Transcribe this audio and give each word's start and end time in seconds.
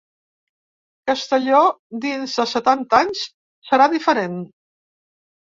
Castelló 1.11 1.59
dins 2.07 2.33
de 2.39 2.47
setanta 2.53 3.03
anys 3.05 3.21
serà 3.71 3.89
diferent. 3.97 4.41